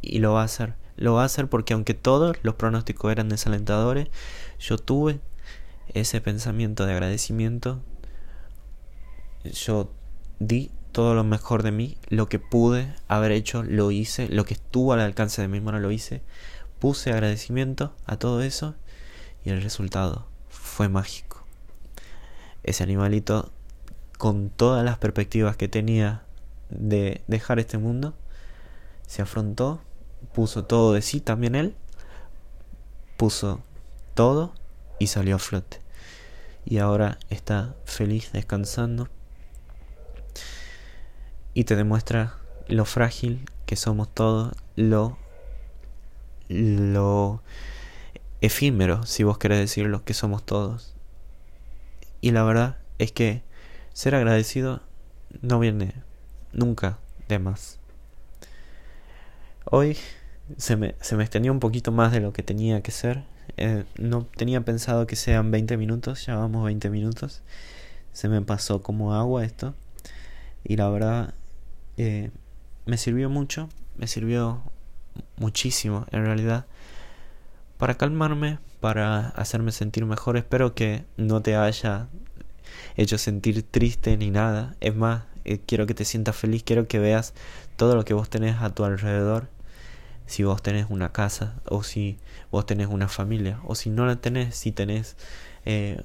Y 0.00 0.18
lo 0.18 0.32
va 0.32 0.42
a 0.42 0.46
hacer. 0.46 0.74
Lo 0.96 1.14
va 1.14 1.22
a 1.22 1.26
hacer 1.26 1.48
porque 1.48 1.74
aunque 1.74 1.94
todos 1.94 2.36
los 2.42 2.54
pronósticos 2.54 3.10
eran 3.10 3.28
desalentadores, 3.28 4.08
yo 4.58 4.78
tuve 4.78 5.20
ese 5.88 6.20
pensamiento 6.20 6.86
de 6.86 6.92
agradecimiento. 6.92 7.80
Yo 9.44 9.92
di 10.38 10.70
todo 10.92 11.14
lo 11.14 11.24
mejor 11.24 11.62
de 11.62 11.72
mí, 11.72 11.98
lo 12.08 12.28
que 12.28 12.38
pude 12.38 12.94
haber 13.08 13.32
hecho, 13.32 13.62
lo 13.62 13.90
hice, 13.90 14.28
lo 14.28 14.44
que 14.44 14.54
estuvo 14.54 14.92
al 14.92 15.00
alcance 15.00 15.42
de 15.42 15.48
mi 15.48 15.60
mano, 15.60 15.80
lo 15.80 15.90
hice. 15.90 16.22
Puse 16.78 17.12
agradecimiento 17.12 17.94
a 18.06 18.16
todo 18.16 18.42
eso 18.42 18.74
y 19.44 19.50
el 19.50 19.62
resultado 19.62 20.28
fue 20.48 20.88
mágico 20.88 21.33
ese 22.64 22.82
animalito 22.82 23.52
con 24.18 24.50
todas 24.50 24.84
las 24.84 24.98
perspectivas 24.98 25.56
que 25.56 25.68
tenía 25.68 26.22
de 26.70 27.22
dejar 27.26 27.58
este 27.58 27.78
mundo, 27.78 28.14
se 29.06 29.22
afrontó, 29.22 29.80
puso 30.32 30.64
todo 30.64 30.92
de 30.92 31.02
sí 31.02 31.20
también 31.20 31.54
él, 31.54 31.74
puso 33.16 33.60
todo 34.14 34.52
y 34.98 35.08
salió 35.08 35.36
a 35.36 35.38
flote. 35.38 35.80
Y 36.64 36.78
ahora 36.78 37.18
está 37.28 37.74
feliz 37.84 38.32
descansando 38.32 39.08
y 41.52 41.64
te 41.64 41.76
demuestra 41.76 42.38
lo 42.66 42.84
frágil 42.84 43.48
que 43.66 43.76
somos 43.76 44.08
todos, 44.12 44.54
lo 44.76 45.18
lo 46.48 47.42
efímero, 48.40 49.06
si 49.06 49.22
vos 49.22 49.38
querés 49.38 49.58
decir 49.58 49.86
lo 49.86 50.04
que 50.04 50.14
somos 50.14 50.44
todos. 50.44 50.94
Y 52.24 52.30
la 52.30 52.42
verdad 52.42 52.78
es 52.96 53.12
que 53.12 53.42
Ser 53.92 54.14
agradecido 54.14 54.80
no 55.42 55.58
viene 55.58 55.92
nunca 56.54 56.98
de 57.28 57.38
más. 57.38 57.78
Hoy 59.66 59.98
se 60.56 60.76
me, 60.76 60.94
se 61.02 61.16
me 61.16 61.22
extendió 61.22 61.52
un 61.52 61.60
poquito 61.60 61.92
más 61.92 62.12
de 62.12 62.20
lo 62.20 62.32
que 62.32 62.42
tenía 62.42 62.80
que 62.80 62.92
ser. 62.92 63.24
Eh, 63.58 63.84
no 63.98 64.24
tenía 64.24 64.62
pensado 64.62 65.06
que 65.06 65.16
sean 65.16 65.50
20 65.50 65.76
minutos, 65.76 66.24
ya 66.24 66.36
vamos 66.36 66.64
20 66.64 66.88
minutos. 66.88 67.42
Se 68.14 68.30
me 68.30 68.40
pasó 68.40 68.82
como 68.82 69.14
agua 69.14 69.44
esto. 69.44 69.74
Y 70.64 70.76
la 70.76 70.88
verdad 70.88 71.34
eh, 71.98 72.30
me 72.86 72.96
sirvió 72.96 73.28
mucho, 73.28 73.68
me 73.98 74.06
sirvió 74.06 74.62
muchísimo 75.36 76.06
en 76.10 76.24
realidad 76.24 76.64
para 77.78 77.94
calmarme, 77.94 78.58
para 78.80 79.28
hacerme 79.30 79.72
sentir 79.72 80.04
mejor. 80.06 80.36
Espero 80.36 80.74
que 80.74 81.04
no 81.16 81.42
te 81.42 81.56
haya 81.56 82.08
hecho 82.96 83.18
sentir 83.18 83.62
triste 83.62 84.16
ni 84.16 84.30
nada. 84.30 84.76
Es 84.80 84.94
más, 84.94 85.24
eh, 85.44 85.58
quiero 85.64 85.86
que 85.86 85.94
te 85.94 86.04
sientas 86.04 86.36
feliz, 86.36 86.62
quiero 86.62 86.88
que 86.88 86.98
veas 86.98 87.34
todo 87.76 87.96
lo 87.96 88.04
que 88.04 88.14
vos 88.14 88.30
tenés 88.30 88.60
a 88.60 88.70
tu 88.70 88.84
alrededor. 88.84 89.48
Si 90.26 90.42
vos 90.42 90.62
tenés 90.62 90.86
una 90.88 91.12
casa, 91.12 91.60
o 91.68 91.82
si 91.82 92.18
vos 92.50 92.64
tenés 92.66 92.86
una 92.86 93.08
familia, 93.08 93.60
o 93.64 93.74
si 93.74 93.90
no 93.90 94.06
la 94.06 94.16
tenés, 94.16 94.56
si 94.56 94.72
tenés 94.72 95.16
eh, 95.66 96.02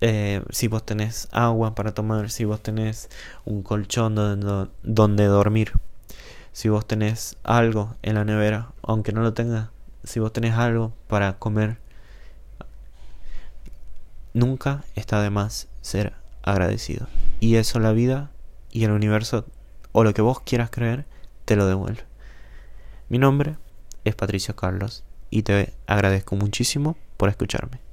eh, 0.00 0.42
si 0.50 0.68
vos 0.68 0.84
tenés 0.84 1.28
agua 1.32 1.74
para 1.74 1.94
tomar, 1.94 2.30
si 2.30 2.44
vos 2.44 2.62
tenés 2.62 3.08
un 3.44 3.62
colchón 3.62 4.14
donde, 4.14 4.70
donde 4.82 5.24
dormir, 5.24 5.72
si 6.52 6.68
vos 6.68 6.86
tenés 6.86 7.36
algo 7.44 7.94
en 8.02 8.14
la 8.16 8.24
nevera, 8.24 8.72
aunque 8.82 9.12
no 9.12 9.22
lo 9.22 9.32
tengas, 9.32 9.70
si 10.06 10.20
vos 10.20 10.32
tenés 10.32 10.54
algo 10.54 10.92
para 11.08 11.34
comer, 11.34 11.78
nunca 14.32 14.84
está 14.94 15.20
de 15.20 15.30
más 15.30 15.68
ser 15.82 16.14
agradecido. 16.42 17.08
Y 17.40 17.56
eso 17.56 17.80
la 17.80 17.92
vida 17.92 18.30
y 18.70 18.84
el 18.84 18.92
universo, 18.92 19.44
o 19.92 20.04
lo 20.04 20.14
que 20.14 20.22
vos 20.22 20.40
quieras 20.40 20.70
creer, 20.70 21.06
te 21.44 21.56
lo 21.56 21.66
devuelve. 21.66 22.04
Mi 23.08 23.18
nombre 23.18 23.56
es 24.04 24.14
Patricio 24.14 24.54
Carlos 24.54 25.04
y 25.28 25.42
te 25.42 25.74
agradezco 25.86 26.36
muchísimo 26.36 26.96
por 27.16 27.28
escucharme. 27.28 27.85